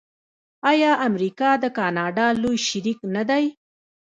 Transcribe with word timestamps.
آیا 0.71 0.91
امریکا 1.07 1.49
د 1.63 1.65
کاناډا 1.77 2.27
لوی 2.41 2.57
شریک 2.67 2.99
نه 3.15 3.23
دی؟ 3.29 3.45